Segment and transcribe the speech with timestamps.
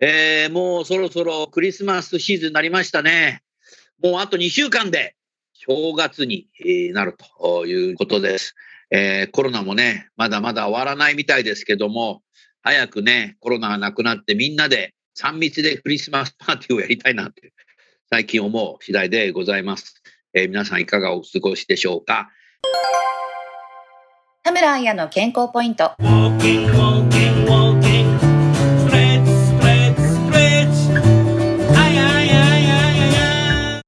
[0.00, 3.42] えー、もうそろそろクリスマスシーズンになりましたね。
[4.02, 5.14] もうあと2週間で
[5.54, 8.54] 正月にえーなるということです、
[8.90, 12.20] えーコロナもねまだまだ終わらないみたいですけども
[12.62, 17.52] 早くねコロナがなくなってみんなで3密でクリスマスパーティーをやりたいなって
[18.10, 20.02] 最近思う次第でございます、
[20.34, 22.28] えー皆さんいかがお過ごしでしょうか？
[24.42, 25.92] 田村彩の健康ポイント。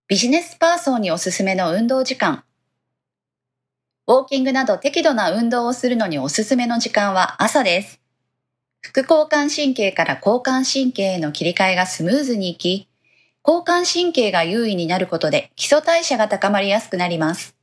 [0.08, 2.42] ビジネスパーソンにおすすめの運動時間。
[4.06, 8.00] ウォーキングなど適度な運動をするのにおすすめの時間は朝です。
[8.80, 12.88] 副交感神経から交感神経への切り替えがスムーズにいき、
[13.46, 17.54] 交感神経が優位になることで基礎代謝が高まりやすくなります。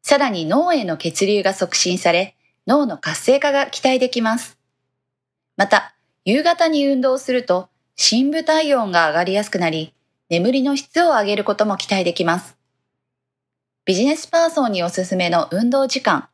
[0.00, 2.34] さらに脳への血流が促進され、
[2.66, 4.56] 脳の活性化が期待できます。
[5.58, 5.94] また、
[6.24, 9.92] 夕方に運動すると、深部体温が上がりやすくなり、
[10.30, 12.58] 眠りの質を上げることも期待できます。
[13.86, 16.28] ビジネスパーソンにおすすめの運動時間。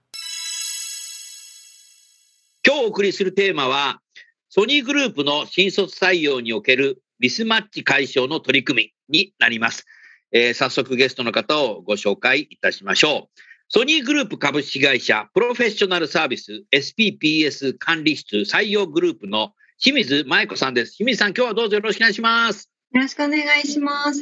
[2.67, 4.01] 今日お送りするテーマは、
[4.49, 9.87] ソニーグループの新卒採用におけるミスマッチ解消の取り組みになります。
[10.33, 13.41] えー早速ゲストの方をご紹介いたしましょう。
[13.69, 20.97] ソニーグループ株式会社プロフェッショナルサービス SPPS 管理室採用グループの清水舞子さんです。
[20.97, 22.74] 清水さん、今日はどうぞよろしくお願いします。
[22.95, 24.21] よろしくお願いします。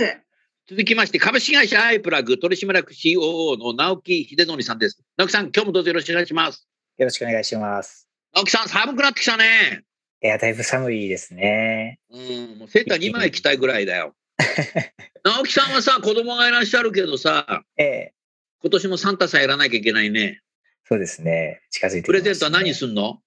[0.66, 4.98] 続きまして、株式会社アイプラグ取締役 COO の直木秀則さんです。
[5.18, 6.66] 直木さん、今日もどうぞよろしくお願いします。
[6.96, 8.08] よろしくお願いします。
[8.34, 9.82] 直木さん、寒くなってきたね。
[10.22, 11.98] いや、だいぶ寒いですね。
[12.10, 14.16] うん、もうセーター2枚着たいぐらいだよ。
[15.22, 18.14] 直樹さんはさ、子供がいらっしゃるけどさ、ええ、
[18.62, 20.40] 今年もサンタさんやらなきゃいけないね。
[20.88, 21.60] そうですね。
[21.68, 22.12] 近づいてきプ。
[22.14, 23.20] レゼントは何すんの？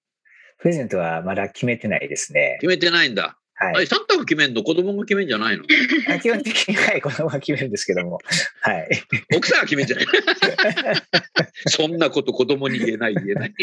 [0.58, 2.58] プレゼントはまだ決めてないですね。
[2.60, 3.38] 決めてないんだ。
[3.58, 3.86] あれ、はい。
[3.86, 5.64] サンタが決めんの子供が決めんじゃないの？
[6.14, 8.18] あ基本的にはい、子供が決めるんですけども。
[8.60, 8.88] はい。
[9.36, 10.06] 奥さんが決めんじゃない？
[11.68, 13.54] そんなこと子供に言えない言えない。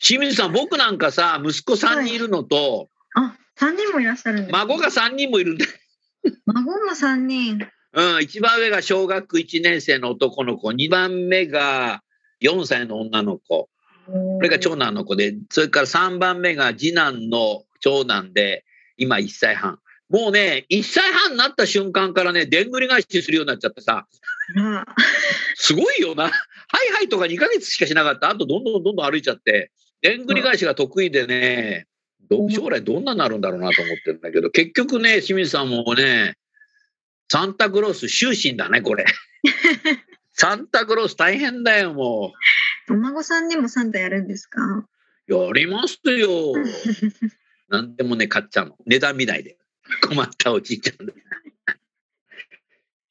[0.00, 5.66] 清水さん、僕なんかさ、息子3人いるのと、あ、三人もいらっしゃるんです、孫が3人もいるんだ。
[6.46, 7.66] 孫も三人。
[7.92, 12.02] うん、一番上が小学1年生の男の子、2番目が
[12.40, 13.68] 4歳の女の子。
[13.68, 13.68] こ
[14.06, 18.64] これが長男の子で、それから3番目が次男の長男で、
[18.96, 19.78] 今1歳半。
[20.08, 24.06] もうね、1歳半になった瞬間からね、でんぐり返しするようになっちゃってさ、
[24.54, 24.86] ら。
[25.54, 26.24] すごいよな。
[26.24, 26.32] はい
[26.92, 28.30] はいとか2ヶ月しかしなかった。
[28.30, 29.70] あとどんどんどんどん歩いちゃって、
[30.02, 31.86] でんぐり返しが得意でね、
[32.30, 36.34] ど将来どんなになるんだろうなと思ってるんだけど、結局ね、清水さんもね、
[37.30, 39.04] サンタクロース終身だね、これ。
[40.32, 42.32] サンタクロース大変だよ、も
[42.88, 44.60] お孫さんにもサンタやるんですか？
[45.28, 45.32] う。
[45.32, 46.54] やりますよ。
[47.70, 48.76] なんでもね、買っちゃうの。
[48.86, 49.56] 値段見ないで。
[50.08, 51.14] 困ったおじいちゃんで。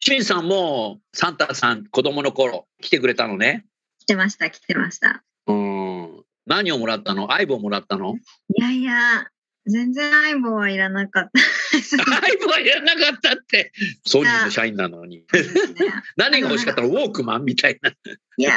[0.01, 3.65] 清水さんもサンタさん子供の頃来てくれたのね。
[3.99, 5.23] 来てました、来てました。
[5.47, 6.23] うん。
[6.45, 7.27] 何をもらったの？
[7.29, 8.15] 相棒もらったの？
[8.55, 9.27] いやいや、
[9.65, 11.39] 全然相棒はいらなかった。
[11.81, 13.71] 相棒はいらなかったって。
[14.05, 15.25] ソニーの社員なのに。
[16.15, 16.87] 何が欲しかったの？
[16.89, 17.91] ウォークマンみたいな。
[17.91, 18.53] いや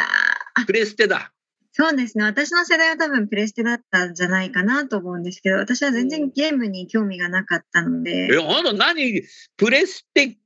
[0.61, 1.33] ープレステだ。
[1.75, 2.25] そうですね。
[2.25, 9.23] 私の世代は多分プレステだったんじゃないかなと思うんですけど、私は全然ゲームに興味がなかったので、え、ほんと何？
[9.57, 10.37] プレステ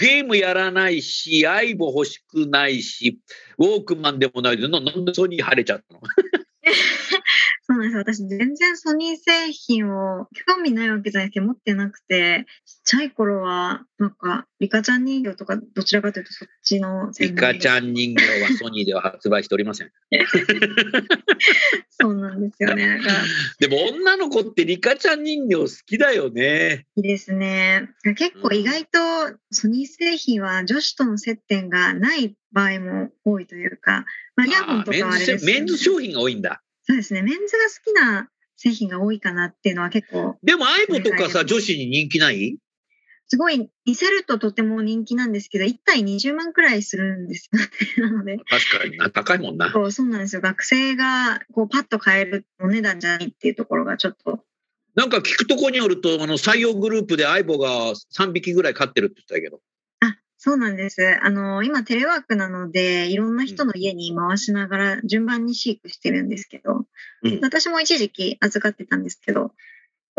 [0.00, 3.20] ゲームやらないし、 相棒欲しくないし、
[3.58, 6.00] ウォークマンでもないで、ななんでソニー晴れちゃったの？
[7.76, 7.96] うなんです。
[7.96, 17.90] 私、全然ソニー製品を興味ないわけじゃないですけど、持ってなくて、ちっちゃい頃は、なんか、リカちゃん人形とか、どちらかというとそっちのリカちゃん。
[17.90, 19.90] ん人形はソニーでは発売しておりません。
[21.90, 23.00] そうなんですよね。
[23.60, 26.86] でも女の子ってリカちゃん人形好きだよね。
[26.96, 27.90] いいですね。
[28.16, 34.06] 結構意外とソニー製品は女子との接点がない場合も多いというか、
[34.36, 36.62] まあ、イヤホンとかはあれですズメンズ商品が多いんだ。
[36.86, 37.22] そうですね。
[37.22, 42.58] メンズが好きな製品が多いかなっていうのは結構、でもアイボとかさ、女子に人気ない？
[43.26, 48.10] すごい似せるととても人気なんですけど、1体20万くらいするんですよね。
[48.10, 49.72] なので、確かにな、高いもんな。
[49.72, 50.42] そうそうなんですよ。
[50.42, 54.44] 学生がこうパッと買えるお値段じゃないっていうところがちょっと、
[54.94, 59.60] なんか聞くとこによると、あの採用グループでアイボが3匹ぐらい飼ってるって言ってたけど。
[60.38, 61.18] あ、そうなんです。
[61.22, 66.86] あの、今テレワークなので、いろんな人の家に回しながら順番に飼育してるんですけど、
[67.22, 69.52] うん私も一時期預かってたんですけど、ち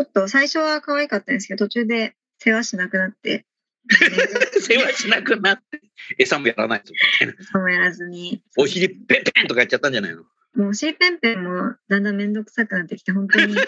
[0.00, 3.46] ょっと最初は可愛かったんですけど、途中で世話しなくなって、
[4.60, 5.80] 世話しなくなって、
[6.18, 7.34] 餌もやらないとみたいな。
[7.44, 10.24] そうやらずに、お尻ペンペンとかやっちゃったんじゃないの？
[10.54, 13.54] もうシーペンペンもだんだんめんどくさくなってきて、本当に。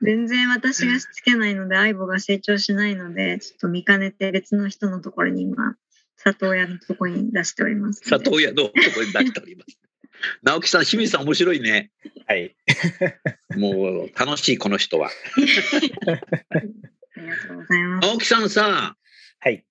[0.00, 5.76] 全然私がしつけないので、相棒が成長しないので、ちょっと見かねて別の人のところに今、
[6.16, 8.02] 里親のところに出しております。
[8.04, 9.78] 里親のところに出しております。
[10.42, 11.90] 直樹さん、清水さん面白いね。
[12.26, 12.56] はい。
[13.56, 15.10] もう楽しい、この人は。
[15.30, 18.08] ありがとうございます。
[18.08, 18.96] 直樹さんさ、
[19.40, 19.64] はい。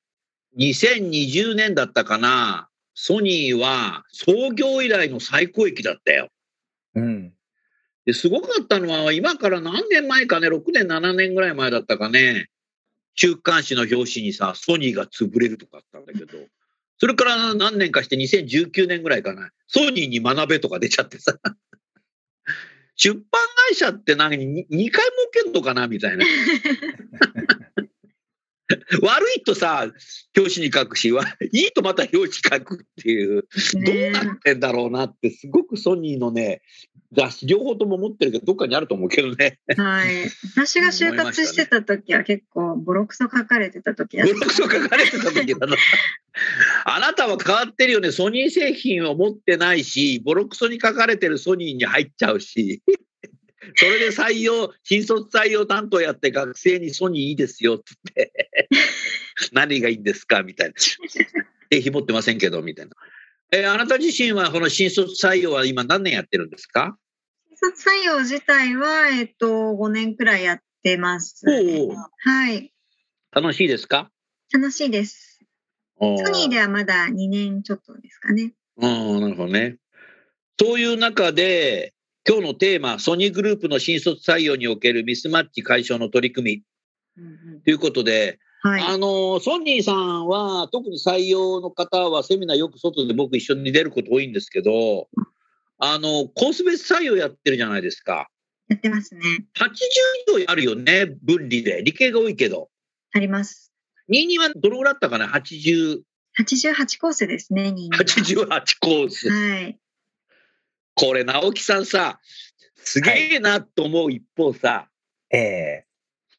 [0.58, 6.30] 2020年だったかな、ソニーは創業以来の最高益だったよ。
[6.96, 7.34] うん。
[8.08, 12.48] ですごかったのは、今から何年前かね、6年、7年ぐらい前だったかね、
[13.16, 16.38] 週刊誌の表紙にさ、ソニーが潰れるとかあったんだけど、
[17.00, 21.38] それから何年かして2019年ぐらいかな、ソニーに学べとか出ちゃってさ、
[22.96, 23.24] 出版
[23.72, 24.92] 会社って何、2回儲
[25.44, 26.26] けんのかなみたいな。
[29.02, 29.92] 悪いとさ、
[30.36, 33.42] 表紙に書くし、わいいとまた表紙書くっていう。
[33.74, 36.62] どうねなってんだろうなって、すごくソニーのね、
[37.14, 39.60] 雑誌両方とも持ってるけど、どっかにあると思うけどね。
[39.78, 40.30] はい。
[40.56, 45.76] 私が就活してた時は結構ボロクソ書かれてた時やブログ書かれてた時だな。
[46.86, 48.12] あなたは変わってるよね。
[48.12, 52.82] ソニー製品を持ってないし、ボロクソに書かれてるソニーに入っちゃうし。
[53.76, 57.84] それで採用、新卒採用担当やって学生にソニーいいですよって
[58.16, 58.70] 言って、
[59.52, 60.74] 何がいいんですかみたいな。
[61.70, 62.92] 経費持ってませんけど、みたいな。
[63.52, 66.98] えーあなた自身はこの新卒採用は今何年やってるんですか？
[67.50, 71.46] 新卒採用自体は、えっと、5年くらいやってます。
[71.46, 72.74] はい。
[73.32, 74.12] 楽しいですか？
[74.54, 75.40] 楽しいです。
[76.00, 78.54] ソソニーではまだ2年ちょっとですかね。
[78.78, 79.78] うん、なるほどね。
[80.60, 81.94] そういう中で、
[82.28, 86.64] 今日のテーマ、ソニーグループの新卒採用におけるミスマッチ解消の取り組
[87.18, 88.82] みということで、はい。
[88.82, 95.08] あの、ソニーさんは、特に採用の方はセミナーよく外で僕一緒に出ること多いんですけど、
[95.80, 98.28] あの、コース別採用やってるじゃないですか。
[98.68, 99.22] やってますね。
[99.56, 99.70] 80
[100.38, 101.82] 以上あるよね、分離で。
[101.82, 102.70] 理系が多いけど。
[103.14, 103.72] あります。
[104.12, 106.02] 22はどのぐらいだったかな ?80、
[106.40, 108.48] 88コースですね、2 88
[108.82, 109.30] コース。
[109.30, 109.80] はい。
[110.94, 112.20] これ、直樹さんさ、
[112.76, 114.90] すげえなと思う一方さ、
[115.30, 115.87] ええ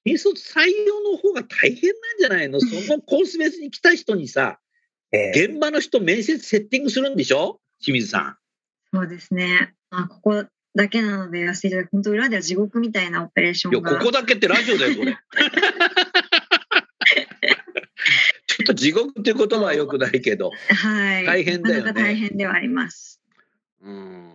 [0.08, 2.61] 新卒採用の方が大変なんじゃないの？
[2.61, 2.66] そ
[2.97, 4.59] のコース別に来た人にさ、
[5.12, 7.61] ええ現場の人面接セッティングするんでしょ？
[7.82, 8.37] 清水さん。
[8.92, 9.75] そうですね。
[9.90, 10.44] まあ、ここ
[10.75, 13.99] だけなので言わせていただく、本当裏では地獄みたいなオペレーショいや、ンが。
[13.99, 15.16] ここだけってラジオだよ、これ。
[18.47, 20.50] ちょっと地獄っていう言葉はよくないけど。
[20.50, 21.26] はい。
[21.26, 23.21] 大変だよね大変ではあります。
[23.82, 24.32] うん。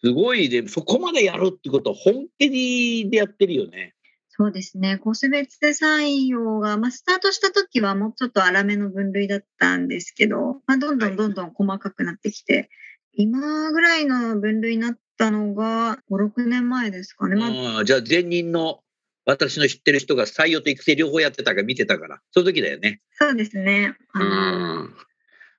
[0.00, 3.94] すごいで、そこまでやるってことは本気でやってるよね。
[4.38, 4.98] そうですね。
[4.98, 12.68] コース別採用が、まあ、スタートした時はもうちょっと粗めの分類だったんですけど、まあ、どんどんどんどん細かくなってきて、
[13.14, 17.36] 今ぐらいの分類になったのが5、6年前ですかね。
[17.36, 18.80] まあ、うん、じゃあ前任の
[19.24, 23.00] 私の知ってる人が採用と育成両方やってたから見てたから、その時だよね。
[23.12, 23.96] そうですね。
[24.12, 24.94] あうのん。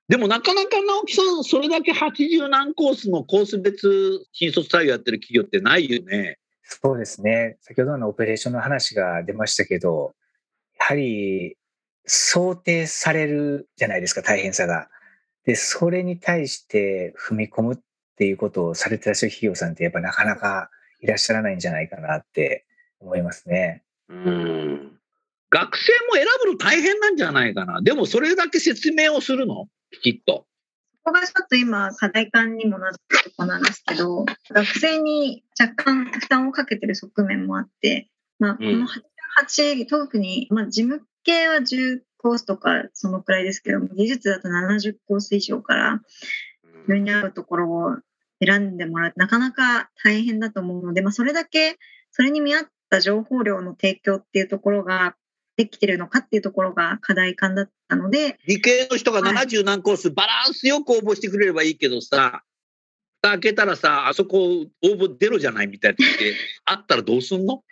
[0.08, 6.38] でもなかなか直樹さん、それだけ80何コースのコース別新卒採用やってる企業ってないよね。
[6.70, 7.56] そうですね。
[7.62, 10.14] 先ほどのオペレーションの話が出ましたけど、
[10.78, 11.56] やはり
[12.04, 14.88] 想定されるじゃないですか、大変さが。
[15.46, 17.78] で、それに対して踏み込むっ
[18.16, 20.70] ていうことをされてらっしゃる企業さんってやっぱなかなか
[21.00, 22.66] いらっしゃらないんじゃないかなって
[23.00, 23.82] 思いますね。
[24.10, 24.92] うん。
[25.50, 27.80] 学生も選ぶの大変なんじゃないかな。
[27.80, 29.68] でもそれだけ説明をするの？
[30.02, 30.44] きちっと。
[31.08, 38.86] そこがちょっと今課題感にもなってるとこなんですけど、学生に若干負担をかけてる側面もあって、まあ、この
[39.48, 46.02] 88、特に、まあ、事務系は10コースとかそのくらいですけども、技術だと70コース以上から、
[46.62, 47.96] 自分に合うところを
[48.44, 49.12] 選んでもらう。
[49.16, 51.78] なかなか大変だと思うので、まあ、それだけ、
[52.10, 55.16] それに見合った情報量の提供っていうところが
[55.58, 62.44] できてるのかっていうところが課題感だったので、理系の人がはい70何コース、バランスよく応募してくれればいいけどさ、
[63.20, 66.34] 蓋開けたらさ、あそこ応募出ろじゃないみたいなって
[66.64, 67.64] あったらどうすんの？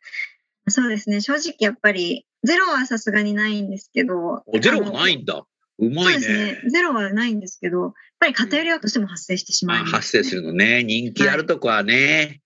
[0.69, 5.47] そうですね、正直やっぱり、ゼロはさすがにないんですけど、おゼロがないんだ。
[5.78, 10.83] うまいねね。、ゼロはないんですけど、やっぱり偏りはどうしても発生してしまあいます、ね発生するのね。
[10.83, 12.40] 人気あるとこはね、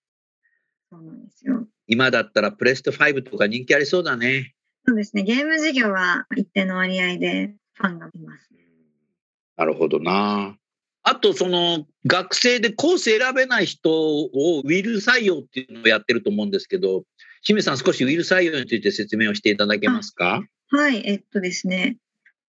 [0.92, 1.66] そうなんですよ。
[1.87, 4.54] 今だったらプレステ5とか人気ありそうだね。
[4.87, 8.49] そうですね、ゲーム事業は一定の割合でファンがいます。
[9.56, 10.56] なるほどな。
[11.02, 14.28] あと、その、学生でコース選べない人を
[14.64, 17.04] ウィル採用っていうのをやってると思うんですけど、
[17.42, 20.42] 清水さん少しウィル採用について説明をしていただけますか？
[20.68, 21.96] はい、えっとですね、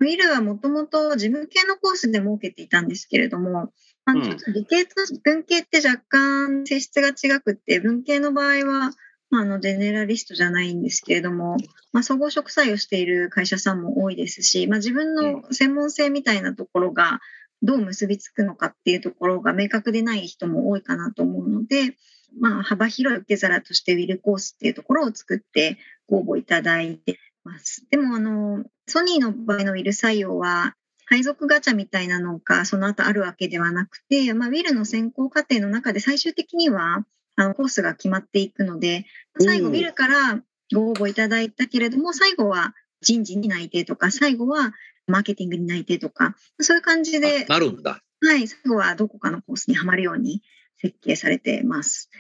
[0.00, 3.72] ウィルはもともと事務系のコースで設けていたんですけれども、
[4.04, 4.18] あうん。
[4.18, 8.90] のちょっと理系と文系って若干性質が違くって、文系の場合は、
[9.30, 11.56] まあ、あのジェネラリストじゃないんですけれども、
[11.92, 17.20] まあ、総合職採用している会社さんも多いですし、まあ、自分の専門性みたいなところが
[17.62, 21.96] どう結びつくのかっていうところが明確でない人も多いかなと思うので、
[22.38, 27.86] まあ、幅広い受け皿としてウィルコースっていうところを作ってご応募いただいてます。
[27.90, 30.74] でも、あの、ソニーの場合のウィル採用は、
[31.06, 37.04] 配属ガチャみたいなのがその後あるわけではなくて、まあ、ウィルの選考過程の中で最終的には
[37.36, 39.06] あのコースが決まっていくので、
[39.38, 40.42] 最後うんウィルから
[40.74, 44.72] ご応募いただいたけれども、最後は人事に内定とか、最後は
[45.06, 48.02] マーケティングに内定とか、そういう感じで、あなるんだ。
[48.22, 50.42] はい、最後はどこかのコースにはまるように
[50.80, 52.10] 設計されてます。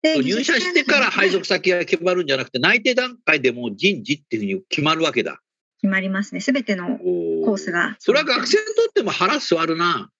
[0.00, 5.40] で入社してから配属先が決まるんじゃなくて、内定段階でもう人事っていうふうに決まるわけだ。
[5.80, 6.40] 決まりますね。
[6.40, 7.96] すべてのコースが。
[7.98, 10.10] それは学生にとっても腹座るな。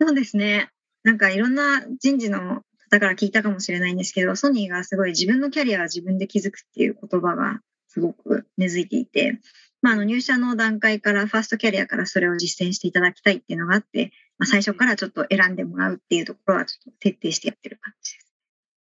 [0.00, 0.70] そうですね。
[1.02, 9.40] なんかいろんな人事の方から聞いたかもしれないんですけど、ソニーがすごい自分のキャリアは自分で築くっていう言葉がすごく根付いていて、
[9.82, 18.24] まあ、あの入社の段階から、ファーストキャリアからそれを実践していただきたいっていうのがあって、まあ、最初からちょっと選んでもらうっていうところはちょっと徹底してやってる感じです。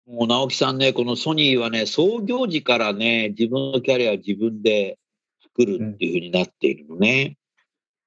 [0.06, 4.98] もう直樹さんね、このソニーはね、創業時からね、自分のキャリアを自分で
[5.42, 7.36] 作るっていうふうになっているのね。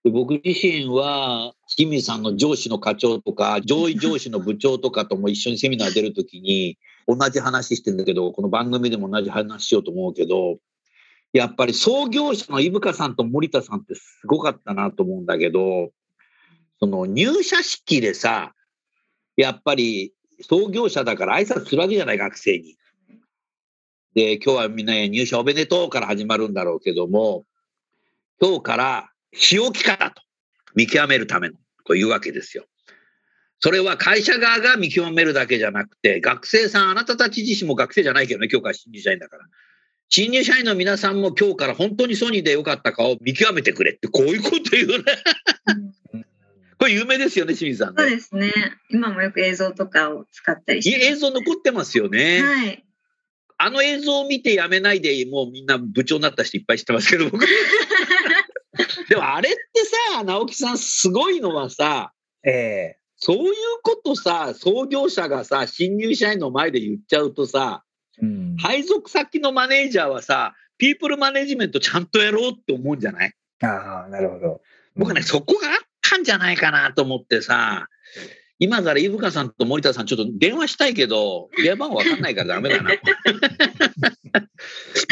[0.04, 6.78] で僕自身は、清水さんの上司の課長とか、上位上司の部長とかとも一緒にセミナー出るときに、
[7.08, 10.58] 同じ話してるんだけど、この番組でも同じ話しようと思うけど、
[11.34, 15.92] やっぱり創業者の伊深さんと森田さんってすごかったなと思うんだけど、
[16.80, 18.54] その入社式でさ、
[19.36, 22.78] やっぱり創業者だから挨拶するわけじゃない、学生に。
[24.16, 27.46] で、今日はみんな入社おめでとうから始まるんだろうけども、
[28.42, 30.22] 今日から仕置き方と
[30.76, 31.56] 見極めるための
[31.86, 32.66] というわけですよ。
[33.60, 39.46] それは会社側が見極めるだけじゃなくて、学生さん、あなたたち自身も学生じゃないけどね、今日から新入社員だから。
[40.08, 45.04] 新入社員の皆さんも今日から本当にソニーで良かったかを見極めてくれって、こういうこと言うね。
[46.80, 48.04] これ有名ですよね、清水さんね。
[48.04, 48.54] そうですね。
[48.90, 50.98] 今もよく映像とかを使ったりして。
[50.98, 52.42] いい映像残ってますよね。
[52.42, 52.86] はい。
[53.58, 57.46] あの映像を見てやめないで、もうみんな部長になった人いっぱい知ってますけど、僕。
[59.10, 59.60] でもあれって
[60.16, 62.14] さ、直樹さんすごいのはさ、
[62.46, 62.52] え
[62.96, 67.84] えそういうことさ、創業者がさ、新入社員の前で言っちゃうとさ、
[68.22, 73.34] うん配属先のマネージャーはさ、ピープルマネジメントちゃんとやろうって思うんじゃない？
[73.64, 74.62] ああ、なるほど。
[74.96, 77.88] 僕ね、そこがあったんじゃないかなと思ってさ、
[78.58, 82.92] 今から飯深さんと森田さんちょっと電話したいけど、電話番号わかんないからダメだな。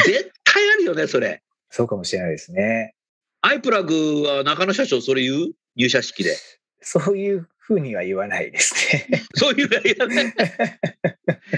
[0.06, 1.42] 絶対あるよね、それ。
[1.70, 2.94] そうかもしれないですね。
[3.40, 5.52] アイプラグは中野社長それ言う？
[5.76, 6.36] 入社式で。
[6.80, 8.74] そういうふうには言わないです
[9.10, 9.22] ね。
[9.34, 10.34] そういうのやね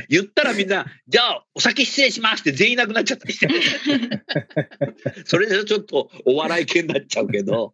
[0.09, 3.49] 言ったらみんな、じゃあお先失礼しますって全員いなくなっちゃったりして。
[5.25, 7.73] それでちょっとお笑い系になっちゃうけど、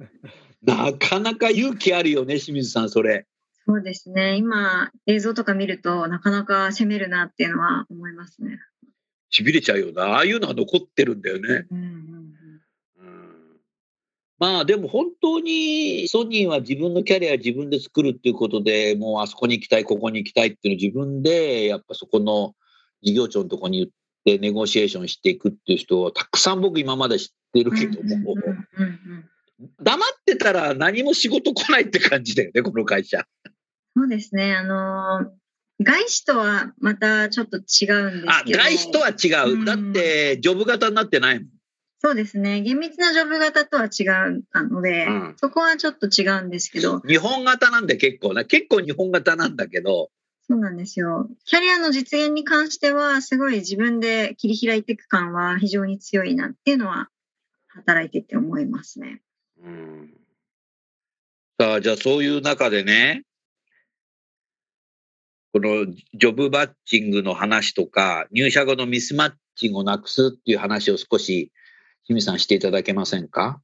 [0.62, 3.26] なかなか勇気あるよね、清水さん、それ。
[3.66, 4.36] そうですね。
[4.36, 8.60] 今、映像とか見ると、なかなか攻めるなっていうのは思いますね。
[9.32, 10.02] 痺れちゃうよな。
[10.04, 11.66] ああいうのが残ってるんだよね。
[11.70, 12.15] うん
[14.38, 22.55] まあでも本当にソニーは自分のキャリアを自分で作るっていうことでもうあそこに行きたいここに行きたいっていうのを自分でやっぱそこの
[23.02, 23.90] 事業長のところに言っ
[24.25, 28.35] てネゴシエーションしていくっていう人はたくさん僕今まで知ってるけども
[29.83, 33.25] 黙ってたら何も仕事来ないって感じだよねこの会社。
[33.97, 34.55] そうですね。
[34.55, 35.33] あの、
[35.83, 38.59] 外資とはまたちょっと違うんですあ、けど。
[38.59, 39.55] 外資とは違う。
[39.55, 41.49] うんだって、ジョブ型になってないもん。
[41.98, 42.60] そうですね。
[42.60, 48.44] 厳密なジョブ型とは違うので、うんそこはちょっと違うんですけど、日本型なんで結構な。
[48.44, 50.10] 結構日本型なんだけど、
[50.48, 51.28] そうなんですよ。
[51.44, 57.08] キャリアの実現に関しては、すごい自分で切り開いていく感は非常に強いなっていうのは、
[57.68, 59.22] 働いてて思いますね。
[59.62, 60.10] うん
[61.58, 63.24] さあ、じゃあそういう中でね、
[65.52, 71.50] このジョブバッチングの話とか、入社後のミスマッチングをなくすっていう話を少し、
[72.06, 73.60] 清水さんしていただけませんか？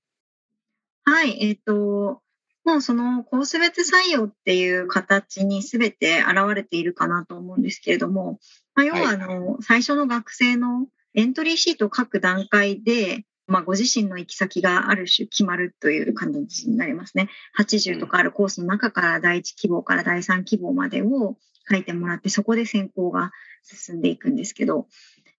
[1.05, 2.21] はい、えっ、と、
[2.65, 8.39] もうそのコース別採用っていう形に全て現れているかなと思うんですけれども、
[8.75, 17.29] まあ、要ははいあの、最初の学生のエントリーシートを書く段階で、まあ、ご自身の行き先がある種決まるという感じになりますね。
[17.59, 21.37] 80とかあるコースの中から第1希望から第3希望までを
[21.69, 23.33] 書いてもらって、そこで選考が
[23.63, 24.87] 進んでいくんですけど、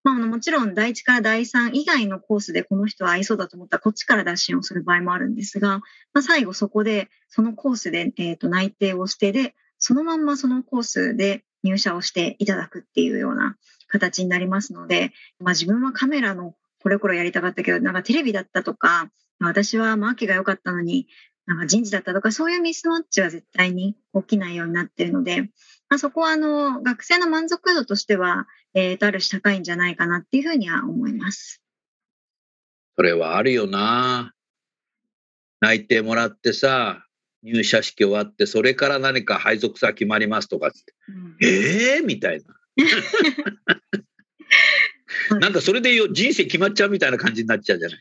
[0.04, 5.80] まあ、もちろん第1から第3以外のコースでこの人は合いそうだと思ったらこっちから打診をする場合もあるんですが、
[6.14, 13.56] まあ、最後そこでそのコースで、えー、と内定をしてで、そのまんまそのコースで入社をしていただくっていうような
[13.88, 21.08] 形になりますので、まあ、自分はカメラのこれこれやりたかったけど、なんかテレビだったとか、まあ私はマーケが良かったのに、
[21.46, 25.50] なんか人事だったとか、そういうミスマッチは絶対に起きないようになっているので、
[25.94, 31.62] まあ、そこはあの学生の満足度としては、えー、とある種高いんじゃないかなっていうふうには思います。
[32.96, 34.34] それはあるよな。
[35.60, 37.06] 内定もらってさ、
[37.44, 42.56] 入社式終わって、それから何か配属先決まりますとかって、うんええー、みたいな。
[45.38, 48.00] なんかそれでよ人生決まっちゃうみたいな感じになっちゃうじゃない。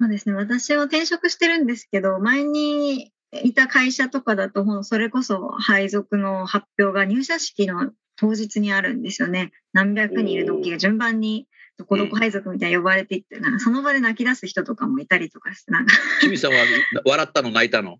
[0.00, 0.34] そうですね。
[0.34, 9.52] 私は転職してるんですけど、前にいた会社とかだと、それこそ配属の発表が入社式の当日にあるんですよね。
[9.72, 16.58] 何百人いる同期が順番にどこどこ配属みたいに呼ばれていって、なんかその場で泣き出す人とかもいたりとかして、なんか清水さんは
[17.04, 17.98] 笑ったの泣いたの？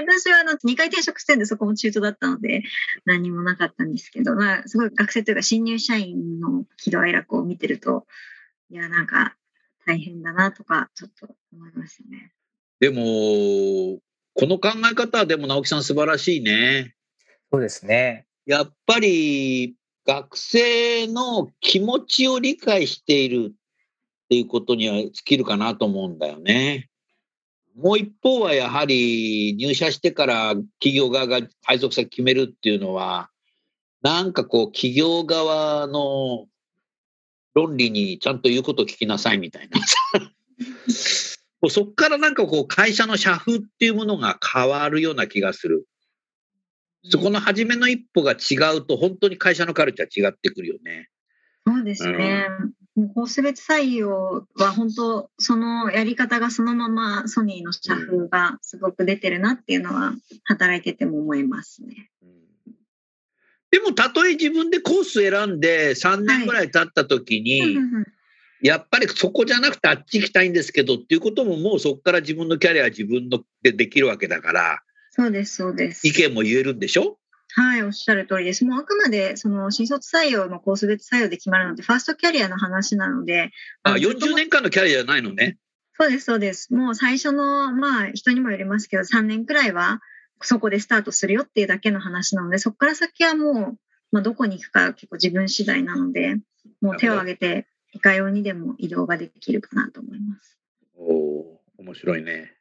[0.00, 2.62] 私はあの2回転職してるんでそこも中途だったので
[3.04, 8.06] 何もなかったんですけど、まあ、すごい学生というか新入社員の喜怒哀楽を見てると、
[8.70, 9.36] いや、なんか
[9.86, 12.32] 大変だなとかちょっと思いましたね。
[12.80, 14.00] でも、
[14.38, 16.94] この考え方はでも直樹さん素晴らしいね。
[17.50, 18.24] そうですね。
[18.46, 19.74] やっぱり
[20.06, 23.54] 学生の気持ちを理解しているっ
[24.28, 26.88] ていうことには尽きるかなと思うんだよね。
[27.76, 33.30] もう一方はやはり入社してから企業側が配属先決めるっていうのは、
[34.02, 36.46] なんかこう企業側の
[37.54, 39.80] 論理にちゃんと言うことを聞きなさいみたいな。
[41.60, 45.86] もうそこからなんかこう会社の社風っていうものが変わるような気がする。
[47.04, 51.08] そこの初めの一歩が違うと、本当に会社のカルチャー違ってくるよね。
[51.66, 52.48] そうですね。
[52.94, 62.10] もうコース別採用は本当そのやり方がそのままソニーの社風がすごく出てるなっていうのは働いてても思いますね。
[63.70, 67.78] でも、たとえ自分でコース選んで3年ぐらい経った時に、
[68.62, 76.06] やっぱりそこじゃなくてあっち行きたいんですけどっていうことももうそこから自分のキャリアは自分のでできるわけだから、そうです、そうです。
[76.06, 77.18] 意見も言えるんでしょ？
[77.54, 78.64] はい、おっしゃる通りです。
[78.64, 83.50] もうあくまでその新卒採用のコース別採用で決まるので、ファーストキャリアの話なので、
[83.82, 85.56] あ、のずっと40年間のキャリアじゃないのね。
[85.94, 86.72] そうです、そうです。
[86.74, 90.00] もう最初の、まあ人にもよりますけど、3年くらいは
[90.42, 93.78] そこでスタートするよっていうだけの話なので、そこから先はもう、
[94.12, 96.36] まあ、どこに行くか結構自分次第なので、
[96.80, 100.58] もう手を挙げて、いかようにでも移動ができるかなと思います。
[100.96, 102.54] おおー面白いね。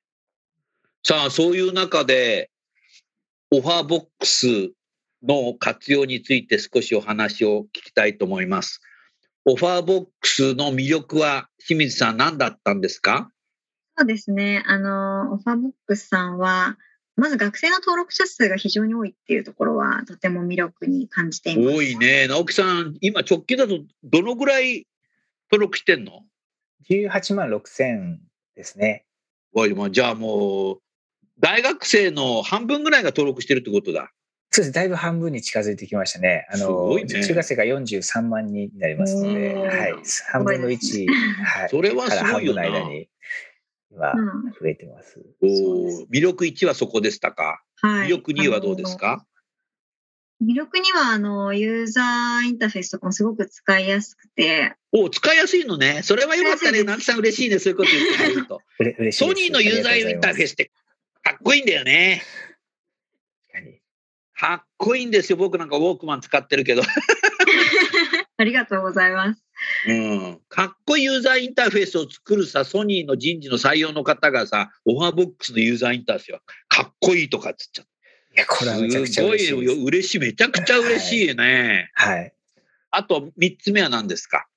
[1.04, 2.50] さあ、そういう中で、
[3.52, 4.72] オファーボックス
[5.24, 8.82] の活用について少しお話を聞きたいと思います。
[9.46, 13.32] オファーボックスの魅力は清水さん何だったんですか？
[13.98, 14.63] そうですね。
[14.66, 16.78] あの、オファーボックスさんは、
[17.16, 21.76] まず学生の登録者数が非常に多いっていうところはとても魅力に感じています。
[21.78, 22.28] 多いね。
[22.28, 24.86] 直樹さん、今直近だとどのぐらい
[25.52, 26.24] 登録してんの
[26.90, 28.20] ？18万6千
[28.56, 29.06] ですね。
[29.54, 30.82] おい、もうじゃあもう、
[31.40, 34.12] 大学生の半分ぐらいが登録してるってことだ。
[34.52, 34.72] そうです。
[34.72, 36.48] だいぶ半分に近づいてきましたね。
[36.50, 39.94] あすの、ね中学生が43万人になりますので、はい。
[40.32, 41.08] 半分の1、
[41.44, 41.70] はい。
[41.70, 42.64] それはすごいよな。
[42.64, 43.10] の間に、
[43.92, 44.16] 今、う
[44.48, 45.20] ん増えてます。
[45.20, 47.62] うですー魅力1はそこでしたか？
[47.82, 49.26] はい魅力2はどうですか？
[50.43, 56.02] 魅力には、あの、ユーザーインターフェースとかもすごく使いやすくて、お使いやすいのね。
[56.04, 56.84] それはよかったね。
[56.84, 57.60] 使いやすいです直樹さん嬉しいね。
[57.60, 58.62] そういうこと言ってくれると。
[58.80, 59.34] うれ嬉しいソ。
[59.34, 60.50] ニーのユーザーインターフェース。
[60.52, 60.71] スって
[61.23, 62.21] かっこいいんだよね。
[63.52, 63.82] 確
[64.39, 65.38] かっこいいんですよ。
[65.38, 66.84] 僕なんかウォークマン使ってるけど。
[68.39, 69.43] ありがとうございます。
[69.88, 70.41] うん。
[70.47, 76.39] かっこいいユーザーインターフェースを作るさ、ソニーの人事の採用の方がさ、オファーボックスのユーザーインターフェースよ。
[76.67, 77.91] かっこいいとかっつっちゃって。
[78.38, 79.47] いや、これはめちゃくちゃ嬉しいです。
[79.47, 80.19] すごいよ嬉しい。
[80.19, 81.89] めちゃくちゃ嬉しいね。
[81.95, 82.34] はい。
[82.91, 84.47] あと、三つ目は何ですか？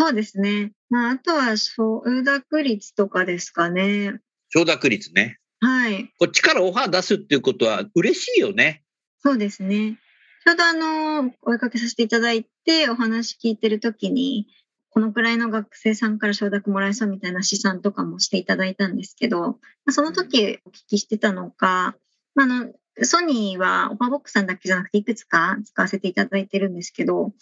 [0.00, 0.72] そうですね。
[0.88, 4.20] まあ、あとは承諾率とかですかね。
[4.48, 5.38] 承諾率ね。
[5.60, 6.12] はい。
[6.18, 8.82] こっちからオファー出すっていうことは嬉しいよね。
[9.22, 9.98] そうですね。
[10.44, 14.48] ちょうどあの、お声かけさせていただいて、お話聞いてるときに、
[14.88, 19.56] このくらいの学生さんから承諾もらえそうみたいな試算とかもしていただいたんですけど、ま
[19.90, 21.94] あその時お聞きしてたのが、
[22.34, 22.72] まあ、あの、
[23.02, 27.32] ソニーはオファーボックスさんだけじゃなくていくつか使わせていただいてるんですけど、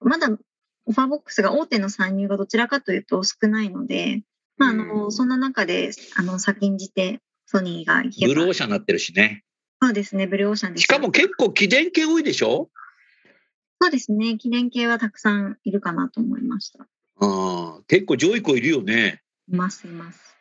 [0.00, 0.28] まだ
[0.86, 4.22] オファーボックスが大手の参入がどちらかというと少ないので、
[4.56, 9.44] まあ、あうの、んそんな中で、あの、先んじてソニーがブルーオーシャンになってるしね。
[9.80, 10.82] そうですね、ブルーオーシャンです。
[10.82, 12.70] しかも結構記念系多いでしょ？
[13.80, 14.36] そうですね。
[14.38, 16.88] 記念系はたくさんいるかなと思いました。
[17.20, 17.26] う
[17.80, 17.84] ん。
[17.84, 19.22] 結構上位校いるよね。
[19.46, 20.37] います、います。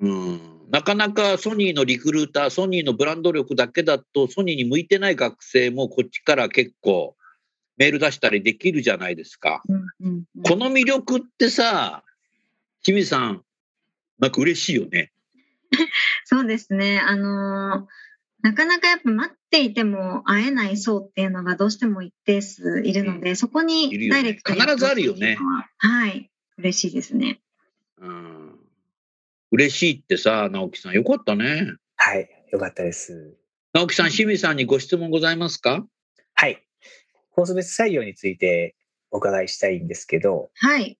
[0.00, 0.40] うん。
[0.70, 7.16] なかなかソニーのリクルーター、ソニーのブランド力だけだと、ソニーに向いてない学生もこっちから結構
[7.76, 9.62] メール出したりできるじゃないですか。
[9.68, 12.04] うんうんうんこの魅力ってさ、
[12.82, 13.42] 清水さん、
[14.18, 15.12] なんか嬉しいよね。
[16.24, 17.00] そうですね。
[17.00, 18.06] あのー
[18.42, 25.36] なかなかやっぱ待っていても会えない層っていうのがどうしても一定数いるので、そこいるにダイレクトに必ずあるよね
[25.78, 26.30] はい。
[26.58, 27.40] 嬉しいですね。
[27.98, 28.45] うん。
[29.52, 31.72] 嬉しいってさ、直樹さん、よかったね。
[31.96, 32.28] はい。
[32.50, 33.36] よかったです。
[33.72, 35.86] 直樹さん、清水さんにご質問ございますか？
[36.34, 36.66] はい。
[37.30, 38.74] コース別採用について
[39.10, 40.98] お伺いしたいんですけど、はい。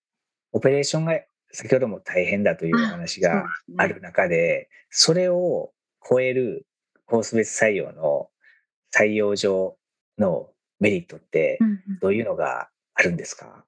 [0.53, 1.21] オペレーションが
[1.53, 3.47] 先ほども大変だというお話が
[3.79, 5.73] ある中で、それを
[6.09, 6.67] 超える
[7.07, 8.29] コース別採用の
[8.95, 9.77] 採用上
[10.19, 11.83] のメリットってそうですね。
[11.87, 13.65] うんうんどういうのがあるんですか？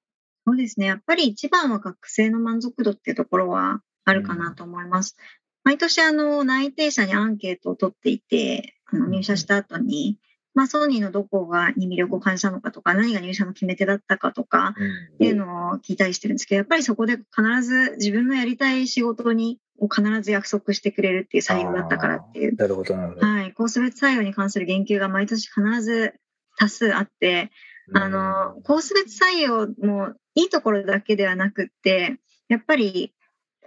[0.46, 0.86] そうですね。
[0.86, 5.16] やっぱり一番は学生の満足度っていうところはあるかなと思います。
[5.64, 10.18] 毎年あの内定者にアンケートを取っていて、あの入社した後に、
[10.54, 14.74] まあソニーのどこがに魅力を感じたのかとか、何が入社の決め手だったかとか、
[15.14, 22.56] っていうのを聞いたりしてるんですけど、やっぱりそこで必ず自分のやりたい仕事にを必ず約束してくれるっていう採用だったからっていう。
[22.56, 23.26] なるほど、なるほど。
[23.26, 23.52] はい。
[23.52, 26.14] コース別採用に関する言及が毎年必ず
[26.56, 27.50] 多数あって、
[27.94, 32.18] あの、コース別採用もいいところだけではなくって、
[32.48, 33.14] やっぱり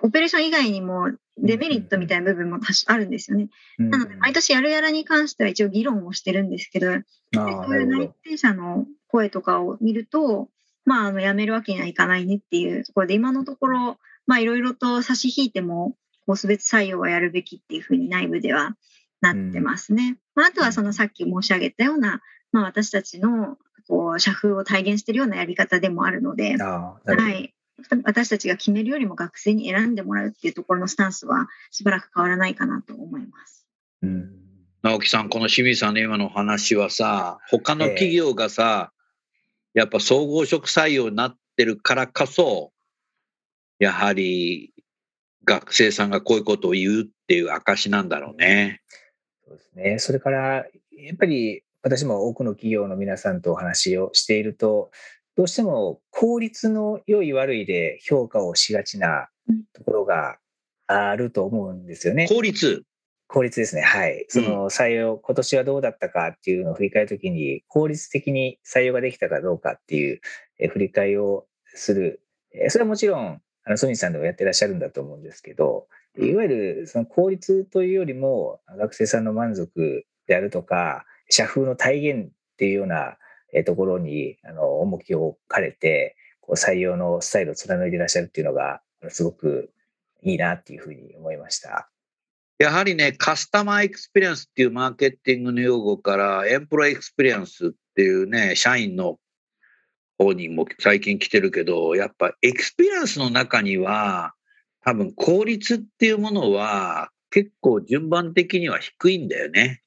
[0.01, 3.49] オペレーション以外にもデメリットみたいな部分もあるんですよね。
[3.79, 6.87] うん、なので、毎年やるやらに関しては一応議論をしてるんですけど、
[7.33, 8.11] そういう内。
[8.23, 10.49] 定者の声とかを見ると、
[10.85, 18.75] まあ、あの、辞めるわけにはいかないねっていうところで、今のところ、まあ、いろいろと差し引いても、コース別採用はやるべきっていうふうに内部では
[19.21, 20.17] なってますね。
[20.35, 26.57] まあ、あとはそのさっき申し上げたような、まあ、私たちの、こう、社風を体現しているようなやり方でもあるので。
[26.57, 27.53] はい。
[28.03, 33.67] 私たちが決めるよりも学生に選んでもらうっていうところのスタンスはしばらく変わらないかなと思います。
[34.01, 34.41] うん
[34.83, 38.91] 直樹さん、この清水さんの今の話はさ、他の企業がさ、
[39.75, 42.71] やっぱ総合職採用になってるからこそ、
[43.77, 44.73] やはり
[45.45, 48.81] 学生さんがこういうことを言うっていう証なんだろうね。
[49.45, 49.99] そうですね。
[49.99, 54.89] それから、やっぱり私も多くの企業の皆さんとお話をしていると、
[55.35, 59.29] どうしても効率の良い悪いで評価をしがちな
[59.73, 60.37] ところが
[60.87, 62.27] あると思うんですよね。
[62.27, 62.83] 効率。
[63.27, 63.81] 効率ですね。
[63.81, 64.25] はい。
[64.27, 70.19] その採用、今年はどうだったかっていうのを振り返るときに、効率的に採用ができたかどうかっていう、
[70.59, 72.21] えー振り返りをする。
[72.53, 75.87] えーそれはもちろん、あのソニーさんでもやってらっしゃるんだと思うんですけど、
[76.19, 83.17] いわゆるその効率というよりも、学生さんの満足であるとか、社風の体現っていうようなえー
[83.65, 89.71] ところにあの重きを置かれて、こう採用のスタイルを貫いていらっしゃるっていうのが、すごく
[90.21, 91.89] いいなっていうふうに思いました。
[92.59, 99.19] やはりね、 customer experience っていうマーケティングの用語から、 employee experience っていうね、社員の
[100.19, 104.33] 方にも最近来てるけど、やっぱ experience の中には、
[104.83, 109.81] 多分効率っていうものは結構順番的には低いんだよね。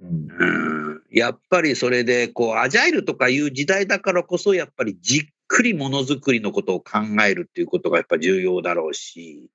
[0.00, 9.48] うんやっぱりそれで、こう、アジャイルとかいう時代だからこそ、やっぱりじっくりものづくりのことを考えるっていうことがやっぱ重要だろうし、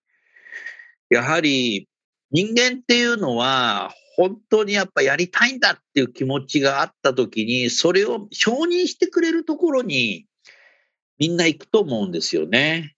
[1.09, 1.89] やはり
[2.31, 10.27] 人間っていうのは、本当にやっぱやりたいんだっていう気持ちがあったときに、それを承認してくれるところに
[11.17, 12.95] みんな行くと思うんですよね。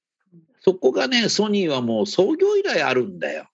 [0.60, 3.48] そこがね、ソニーはもう創業以来あるんだよ。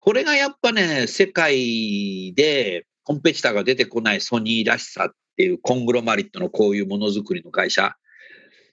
[0.00, 7.96] これがやっぱね、世界でコンペティターが出てこないソニーらしさっていうコングロマリットのこういうものづくりの会社、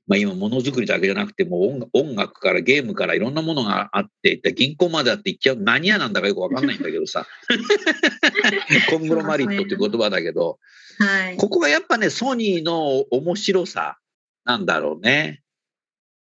[0.05, 7.25] まあ今ものづくりだけじゃなくてもう音楽からゲームからいろんなものがあって、銀行まであって言っちゃう、何屋なんだかよくわかんないんだけどさ、
[8.91, 10.59] コングロマリットって言葉だけど、
[10.99, 11.37] はい。
[11.37, 13.97] ここがやっぱね、ソニーの面白さ
[14.45, 15.41] なんだろうね。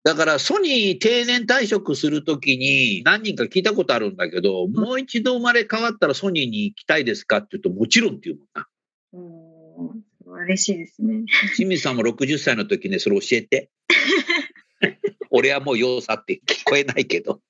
[0.06, 8.68] だからソニー定年退職するときに何人か聞いたことあるんだけど、もう一度生まれ変わったらソニーに行きたいですかって言うと、もちろんっていうもんな。
[9.14, 11.24] おー嬉しいですね。
[11.56, 13.72] 清水さんも60歳の時ね、それ教えて。
[15.32, 17.42] 俺はもう要さって聞こえないけど。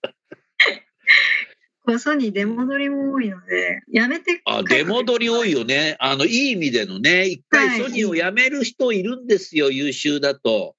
[1.99, 4.41] ソニー出戻りも多いので、やめて。
[4.45, 5.97] あ、出戻り多いよね。
[5.99, 10.77] あの、いい意味でのね、一回ソニーを辞める人いるんですよ、優秀だと。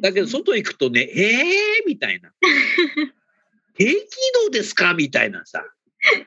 [0.00, 2.32] だけど、外行くとね、ええー、みたいな。
[3.74, 3.94] 低軌
[4.44, 5.64] 道ですかみたいなさ。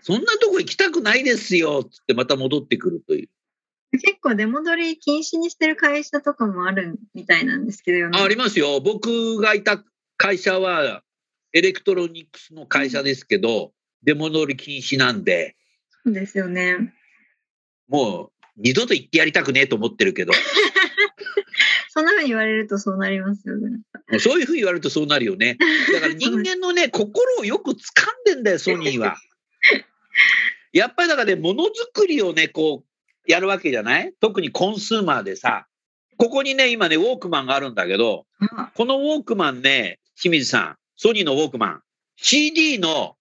[0.02, 3.30] そんなとこ行きたくないですよ、つってまた戻ってくるという。
[3.92, 8.80] 結構出戻り禁止にしてる会社とかもあるみたいなんですけど、あありますよ。
[8.80, 9.84] 僕がいた
[10.18, 11.04] 会社は、
[11.54, 15.56] エレクトロニクスの会社ですけど、出戻り禁止なんで、
[16.06, 16.94] そうですよね。
[17.90, 20.32] もう二度と行ってやりたくねえと思ってるけど、
[21.94, 23.80] そんな風に言われるとそうなりますよね。
[24.20, 25.58] そういうふうに言われるとそうなるよね。
[25.94, 27.78] だから人間のね、 心をよく掴ん
[28.26, 29.18] でんだよ、ソニーは。
[30.72, 34.14] やっぱりだからね、ものづくりをね、こう、やるわけじゃない？
[34.22, 35.68] 特にコンスーマーでさ、
[36.16, 41.82] ここにね、今ね、ウォークマンがあるんだけど、あこのウォークマンね、清水さん、ソニーのウォークマン、
[42.16, 43.18] CD の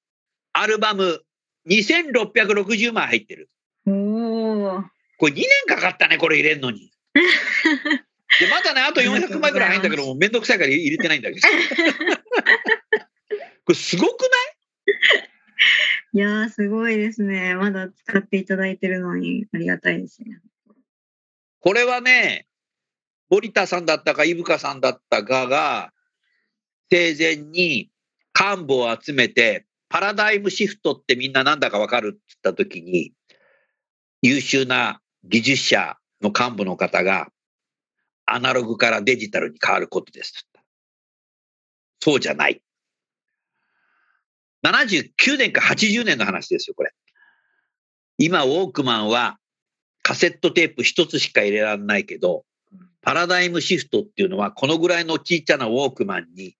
[0.53, 1.25] アルバム
[1.69, 3.51] 2660枚入ってる。
[3.87, 4.85] おー
[5.19, 6.93] これ2年かかったね、これ入れんのに。
[8.39, 11.49] で、まだね、あと400枚ぐらい入るんだけど、もうめんどくさいから入れてないんだけど。
[13.65, 15.31] これすごくない？
[16.13, 17.55] いやー、すごいですね。
[17.55, 20.41] まだ使っていただいてるのにありがたいですね。
[21.61, 22.47] これはね、
[23.29, 25.93] 森田さんだったか、伊深さんだったかが、
[26.91, 27.91] 生前に
[28.39, 33.13] 幹部を集めて、パラダイムシフトってみんななんだかわかるって言ったときに、
[34.23, 37.29] 優秀な技術者の幹部の方が、
[38.33, 40.47] アナログからデジタルに変わることです。
[42.01, 42.63] そうじゃない。
[44.65, 46.93] 79年か80年の話ですよ、これ。
[48.19, 49.39] 今、ウォークマンは
[50.03, 52.45] カセットテープ一つしか入れられないけど、
[53.03, 56.57] パラダイムシフトっていうのは、このぐらいのちっちゃなウォークマンに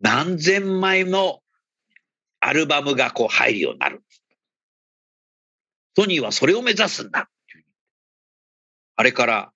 [0.00, 1.40] 何千枚の
[2.40, 4.02] アルバムがこう入るようになる。
[5.94, 7.28] ソニーはそれを目指すんだ
[8.96, 9.52] あれから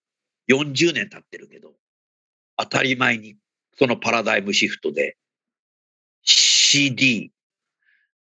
[0.48, 1.74] 40年経ってるけど、
[2.56, 3.36] 当たり前に
[3.78, 5.16] そのパラダイムシフトで
[6.22, 7.30] CD、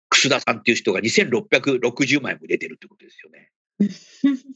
[0.08, 3.50] 楠田さんっていう人が2660枚も入れてるってことですよね。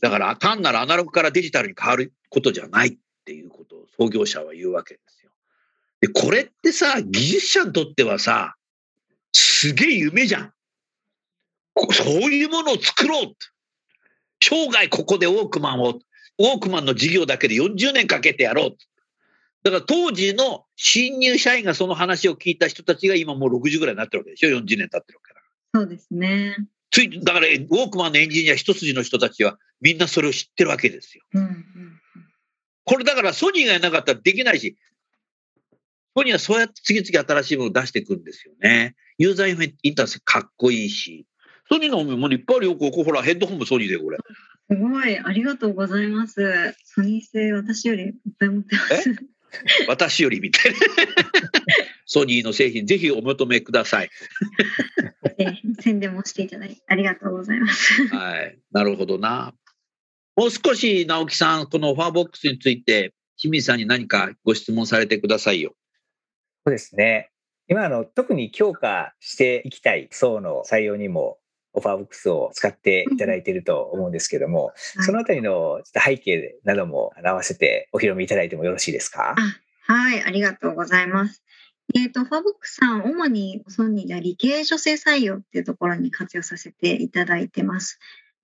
[0.00, 5.30] だから単なるアナログからデジタルに変わることじゃないっていうことを創業者は言うわけですよ。
[6.00, 8.56] で、これってさ、技術者にとってはさ、
[9.32, 10.52] すげえ夢じゃん。
[11.92, 13.34] そういうものを作ろう
[14.40, 16.00] 生涯ここでウォークマンを、
[16.38, 18.76] ウォークマンの事業だけで40年かけてやろう
[19.62, 25.40] だから当時の新入社員がその話を聞いた人たちが今もう60ぐらいになってるわけでしょ ?40 年経ってるから。
[25.74, 26.56] そうですね。
[26.90, 31.24] つい、だから、ウォークマンのエンジニア一筋の人たちはみんなそれを知ってるわけですよ。
[31.34, 31.58] うんうん
[32.84, 34.76] これだからソニーがいなかったらできないし、
[36.16, 38.96] ソニーはそうやって次々新しいものを出していくんですよね。
[39.18, 41.26] ユーザーインターフェースかっこいいし。
[41.70, 42.76] ソニーのものいっぱいあるよ。
[42.76, 44.18] ここほら、ヘッドホンもソニーでこれ。
[44.72, 46.74] すごい、ありがとうございます。
[46.84, 49.14] ソニー製、私よりいっぱい持ってます。
[49.86, 50.78] 私よりみたいな。
[52.06, 54.10] ソニーの製品、ぜひお求めください。
[55.38, 58.06] えー宣伝もしていただいてありがとうございます。
[58.08, 58.58] はい。
[58.70, 59.54] なるほどな。
[60.36, 65.74] もう少し、直樹さん、このファーボックスについて、清水さんに何かご質問されてくださいよ。
[66.64, 67.30] そうですね。
[67.68, 71.38] 今あの、特に強化していきたい層の採用にも、
[71.74, 75.02] オファーボックスを使っていただいていると思うんですけども、はい。
[75.04, 79.34] そのあたりのちょっと背景なども合わせてお披露目いただいてもよろしいですか？
[79.36, 81.42] あはい、ありがとうございます。
[81.94, 87.98] えっ、と、ファーボックスさん、主にソニーでは理系女性採用っていうところに活用させていただいてます。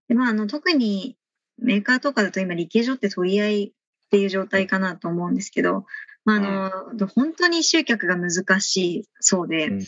[0.08, 1.16] でまあ、あの特に
[1.58, 3.70] メーカーとかだと今、理系女って取り合いっ
[4.10, 5.86] ていう状態かなと思うんですけど、
[6.24, 6.36] まあ、
[6.90, 9.86] あの本当に集客が難しいそうで、うん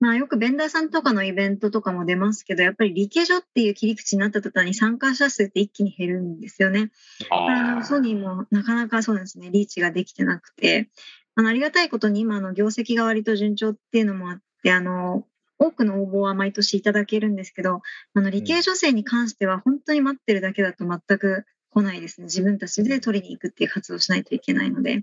[0.00, 6.90] まあよくベンダーさんとかのイベントとかも出ますけど、やっぱり理系女っていう切り口になった途端に参加者数って一気に減るんですよね。
[7.30, 10.88] あのソニーもなかなかそうですね、リーチができてなくて、
[11.34, 15.24] あのありがたいことに今の業績が割と順調っていうのもあって、あの、
[15.58, 17.82] 多くの応募は毎年いただけるんですけど、
[18.14, 22.26] あの理系女性に関しては本当に待ってるだけだと全く来ないですね。
[22.26, 25.02] 自分たちで取りに行くっていう活動をしないといけないので。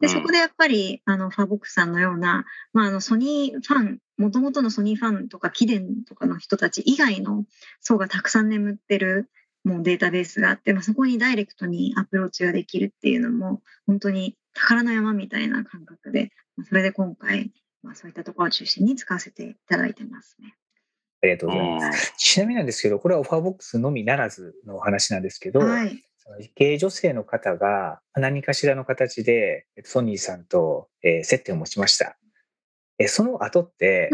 [0.00, 7.44] うんで、そこでやっぱり、あの、ファボックスさんのような、まあ、あの、ソニーファン、もともとのソニーファンとか、キデンとかの人たち以外の
[7.80, 9.30] 層がたくさん眠ってる、
[9.64, 20.54] もうデータベースがあって、まあ、そこにダイレクトにアプローチができるっていうのも、本当に宝の山みたいな感覚で、まあそれで今回、まあ、そういったところを中心に使わせていただいてますね。
[21.22, 22.14] ありがとうございます。
[22.16, 26.05] ちなみになんですけど、これはオファーボックスのみならずのお話なんですけど、はい。
[26.26, 32.18] その理系女性の方が何かしらの形でソニーさんとえー接点を持ちました。
[32.98, 34.10] えその後って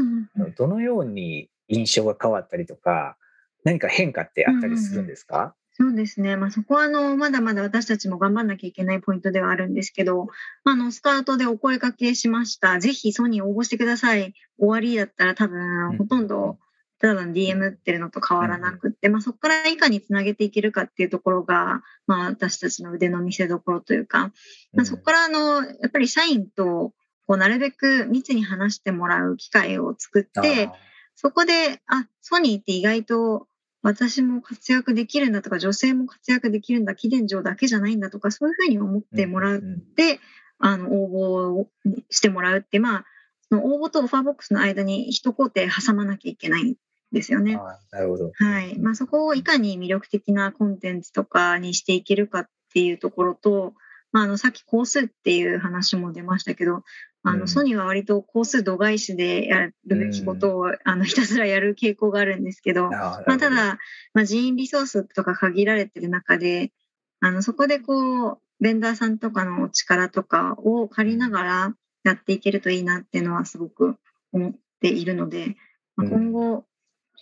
[0.57, 3.17] どのように印象が変わったりとか、
[3.65, 6.37] 何か変化ってあったりするんですか、そうですね。
[6.37, 10.27] まあ、そこはあのまだまだ私たちも頑張んなきゃいけないポイントではあるんですけど、
[10.65, 12.79] まああのスタートでお声掛けしました。
[12.79, 14.35] ぜひソニー応募してください。
[14.59, 16.59] 終わりだったら多分ほとんど
[17.03, 24.31] ただの DM 打ってるのと変わらなくって、まあ、そこからいかにつなげていけるかっていうところが、まあ、私たちの腕の見せ所というか、
[24.73, 26.93] まあ、そこからあのやっぱり社員と
[27.27, 30.71] こうなるべく密に話してもらう機会を作って、
[31.17, 33.49] そこで、あ、ソニーって意外と
[33.83, 40.21] 私も活躍できるんだとか、女性も活躍できるんだ、貴殿上だけじゃないんだとか、そういうふうに思ってもらって、
[40.59, 41.69] あの、応募を
[42.11, 43.05] してもらうって、まあ、
[43.49, 46.71] その応募とオファーボックスの間に一工程挟まなきゃいけない。
[46.71, 46.77] ん
[47.13, 47.59] ですよね。
[47.91, 48.33] なるほど。
[48.35, 48.79] はい。
[48.79, 53.75] まあ、そこをいかに魅力的なコンテンツとかにしていけるかっていうところと、
[54.13, 56.83] まあ、あの、さっき工数っていう話も出ましたけど、
[57.23, 63.79] あの、うんソニーは割と工数度外視でやるべきことを、あの、ひたすらやる傾向があるんですけど、まあ、ただ、
[64.15, 66.73] まあ、人員リソースとか限られてる中で、
[67.21, 73.97] あの、そこでこう、ベンダーさんとかの力とかを借りながらやっていけるといいなっていうのはすごく
[74.33, 75.57] 思っているので、
[75.97, 76.65] まあ、うん今後、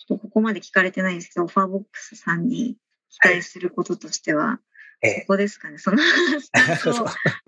[0.00, 2.76] ちょっとここまで聞かれてないんですけど、オファーボックスさんに
[3.10, 4.58] 期待することとしては、
[5.02, 5.76] えここですかね？
[5.78, 7.06] そのスタートを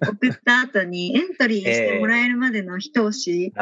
[0.08, 3.52] 送った後に エントリーしてもらえるまでの一押し、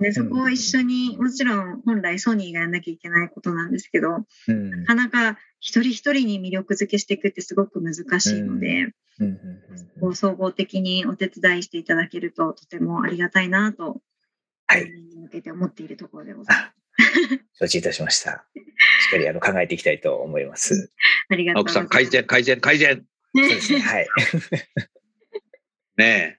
[0.00, 4.70] でそこを一緒に、もちろん本来ソニーがやんなきゃいけないことなんですけど、うん。
[4.70, 8.92] なかなか一人一人に魅力づけしていくってすごく難しいので、
[10.00, 14.02] こう総合的にお手伝いしていただけるととてもありがたいなと、
[14.66, 14.90] はい。
[14.90, 16.83] に向けて思っているところでございます。
[17.58, 18.44] 承知いたしました。
[19.00, 20.92] しっかりあの考えていきたいと思います。
[21.30, 21.92] ありがとうご奥ざいます。
[21.92, 23.04] さん改善、改善、改善。
[23.36, 23.80] そうですね。
[23.80, 24.08] はい。
[25.96, 26.38] ね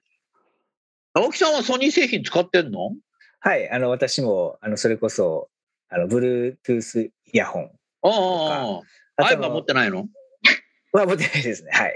[1.14, 2.94] 青木さんはソニー製品使ってんの？
[3.40, 3.70] はい。
[3.70, 5.48] あの、私も、あの、それこそ、
[5.88, 7.70] あの、Bluetooth イヤホン。
[8.02, 10.08] ああ、あアイプラ持ってないの？
[10.92, 11.70] は持ってないですね。
[11.72, 11.94] はい。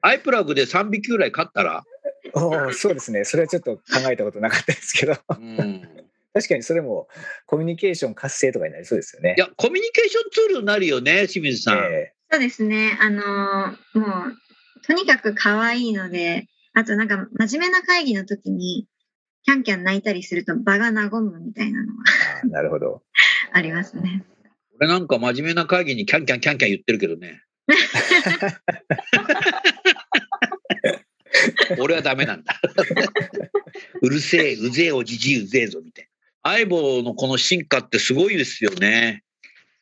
[0.00, 1.84] アイプラグで3匹ぐらい買ったら、
[2.34, 3.24] おーそうですね。
[3.24, 5.87] それはちょっと考えたことなかったですけど、うん、
[6.32, 7.08] 確かにそれも
[7.46, 9.40] コミュニケーション活性とかになりそうですよねい。
[9.40, 11.78] や、コミュニケーションツールになるよね、清水さん。
[11.78, 12.96] えそうですね。
[13.00, 14.36] あのーもう、
[14.86, 18.86] とにかく可愛いので、あとなんか真面目な会議の時に、
[19.44, 21.94] キャンキャン泣いたりすると場が和むみたいなのは
[22.50, 23.02] なるほど。
[23.52, 24.22] ありますね。
[24.78, 27.42] 俺なんか真面目な会議にキャンキャンキャンキャン言ってるけどね。
[31.78, 32.60] 俺はダメなんだ。
[34.02, 36.07] うるせえ、うぜえ、おじじい、うぜえぞ、みたいな。
[36.52, 39.22] 相棒のこの進化ってすごいですよね。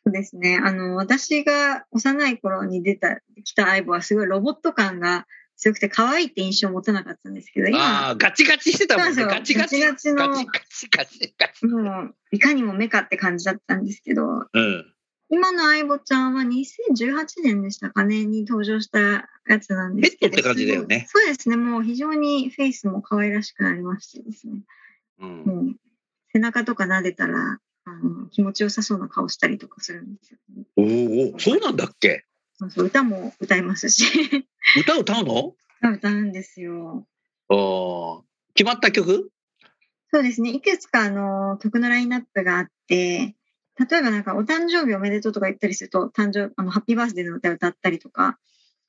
[0.04, 0.60] そうですね。
[0.62, 5.26] あの、私が幼い頃に出た、来た相棒はすごいロボット感が
[5.56, 9.24] 強くて可愛いって印象を持たなかったんですけど、あ今、あ、ガチガチしてたもんね。
[9.24, 9.80] ガチガチ。
[9.80, 11.66] ガチガチのガチガチガチガチ。
[11.66, 14.92] もう、いかにもメカって感じだったんですけど、うん。
[15.28, 20.36] 今の相棒ちゃんは2018年でしたかね、に登場したやつなんですけど。
[20.36, 21.56] ペットって感じだよねそうですね。
[21.56, 24.60] もう非常にフェイスも可愛らしくなりましてですね。
[25.18, 25.76] うん、もう
[26.36, 30.64] 背中とか撫でたら、あの気持ちよさそうな顔したりとかするんですよ、ね。
[30.76, 32.26] おーおー、そうなんだっけ？
[32.58, 34.04] そうそう歌も歌いますし、
[34.78, 35.54] 歌 歌うの？
[35.94, 37.06] 歌うんですよ。
[37.48, 38.20] あー
[38.54, 39.30] 決まった曲？
[40.12, 40.50] そうですね。
[40.50, 43.34] いくつかあの曲のラインナップがあって、
[43.78, 48.38] 例えばなんかお誕生日おめでとうとか言ったりすると、誕生あのハッピーバースデーの歌を歌ったりとか、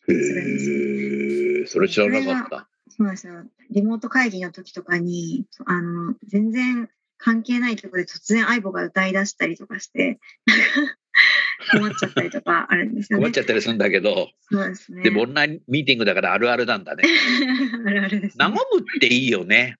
[0.09, 2.69] へえ、それ知らなかった。
[2.89, 3.43] そうなんですよ。
[3.69, 10.19] リモート会議の時とかに、あの、全然関係ないところで突然相棒が歌い出したりとかして、
[11.71, 13.23] 困っちゃったりとかあるんですよね。
[13.23, 15.03] 困っちゃったりするんだけど、そうですね。
[15.03, 17.03] でもオンラインミーティングだからあるあるなんだね。
[17.85, 18.55] あるあるです、和ね。
[18.73, 19.77] むっていいよね。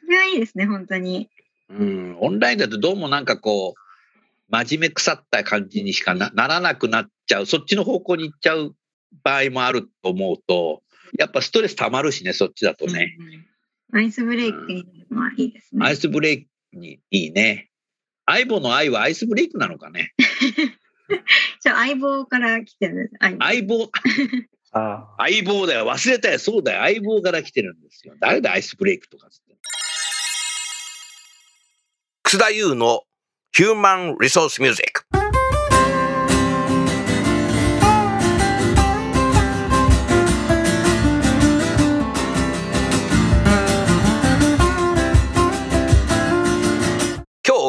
[0.00, 1.28] それはいいですね、本当に。
[1.70, 3.80] うん、オンラインだとどうもなんかこう、
[4.50, 8.74] 真面目腐った感じにしかなならなくなっちゃう、そっちの方向に行っちゃう
[9.22, 10.82] 場合もあると思うと、
[11.18, 13.16] やっぱストレス溜まるしね、そっちだとね。
[13.18, 13.57] うん
[13.94, 15.86] アイスブレイクにはいいですね。
[15.86, 17.70] アイスブレイクにいいね。
[18.26, 20.12] 相棒の愛はアイスブレイクなのかね？
[21.62, 23.14] じゃあ相棒から来てるんです。
[23.40, 23.90] 相棒相棒、
[24.72, 25.14] ああ。
[25.18, 25.86] 相棒だよ。
[25.86, 26.38] 忘れたよ。
[26.38, 26.80] そうだよ。
[26.82, 28.14] 相棒から来てるんですよ。
[28.20, 29.56] 誰だアイスブレイクとかっつって。
[32.24, 33.04] 楠田優の
[33.52, 35.06] ヒューマン・リソース・ミュージック。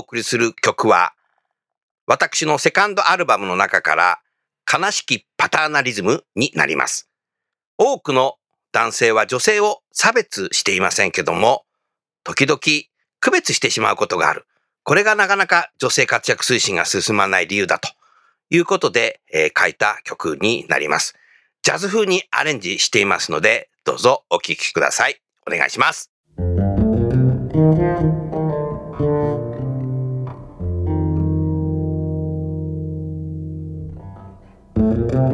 [0.09, 1.13] 送りする曲は、
[2.07, 4.19] 私のセカンドアルバムの中から、
[4.71, 7.07] 悲しきパターナリズムになります。
[7.77, 8.35] 多くの
[8.71, 11.63] 男性は女性を差別していませんけども、
[12.23, 12.59] 時々
[13.19, 14.45] 区別してしまうことがある。
[14.83, 17.89] これがなかなか女性活躍推進が進まない理由だと
[18.49, 21.15] いうことで、えー書いた曲になります。
[21.61, 25.21] ジャズ風にアレンジしていますので、どうぞお聴きください。
[25.47, 26.11] お願いします。
[35.27, 35.31] い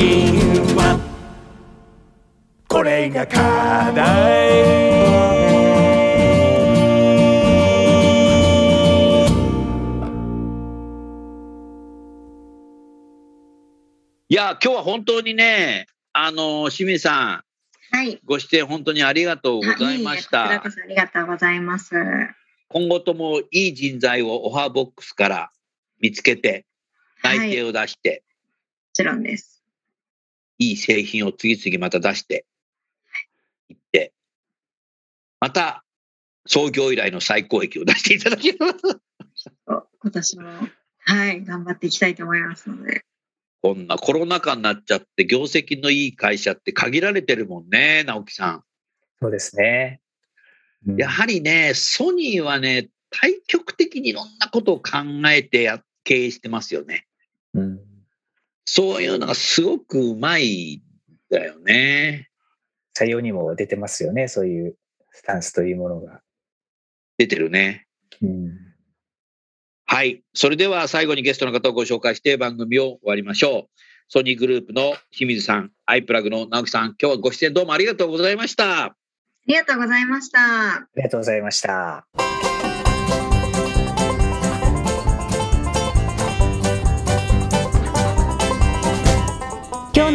[0.00, 0.08] 推
[0.64, 0.98] 進は
[2.66, 4.80] これが課題
[14.30, 17.44] いや、今日は本当にね、あの、清水さ
[17.92, 18.20] ん、はい。
[18.24, 21.94] ご出演本当にありがとうございましあいえいありがとうございます。
[21.94, 22.00] も
[22.68, 25.50] 今後ともいい人材をオファーボックスから
[26.00, 26.64] 見つけて、
[27.22, 28.22] 内定を出して、
[28.94, 29.59] ちろんです。
[30.60, 32.44] いい製品を次々また出して
[33.70, 34.12] いって、
[35.40, 35.84] また
[36.46, 38.66] 創業以来の最高益を出していただければ。
[39.66, 40.48] お今年も、
[40.98, 43.04] はい、頑張っていきたいと思いますので。
[43.62, 48.64] こんなコロナ禍になっちゃって業績のいい会社って限られてるもんね、直樹さん。
[49.20, 50.00] そうですね。
[50.86, 57.06] うんやはりね、ソニーはね、対極的にいろんなことを考えてや経営してますよね。
[57.54, 57.89] うん
[58.72, 60.80] そういうのがすごくうまいん
[61.28, 62.28] だよね。
[62.96, 64.76] 採用にも出てますよね、そういう
[65.10, 66.20] スタンスというものが。
[67.18, 67.88] 出てるね。
[68.22, 68.70] うん
[69.86, 70.22] はい。
[70.34, 73.80] それでは最後にゲストの方をご紹介して番組を終わりましょう。
[74.06, 78.84] ソニーグループの清水さん、アイプラグの直樹さん、今日はご出演どうもありがとうございました。
[78.84, 78.96] あ
[79.48, 80.74] りがとうございました。
[80.74, 82.49] ありがとうございました。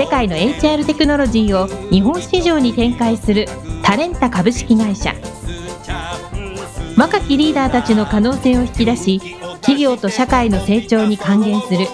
[0.00, 3.46] 世界の HR テクノロジーを日本市場に展開する
[3.82, 5.14] タレンタ株式会社。
[6.96, 9.20] 若きリーダーたちの可能性を引き出し
[9.60, 11.86] 企業と社会の成長に還元する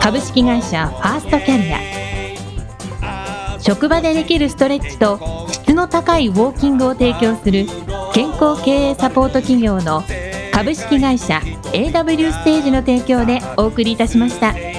[0.00, 3.60] 株式会社ファーストキャリア。
[3.60, 7.66] 職場でできるストレッチと質の高いウォーキングを提供する
[8.14, 10.02] 健康経営サポート企業の
[10.50, 11.42] 株式会社
[11.74, 14.73] AW ステージの提供でお送りいたしました。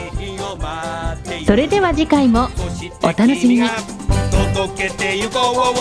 [1.45, 2.49] それでは次回も
[3.03, 3.69] お楽しみに。
[4.55, 5.75] 届けてゆこう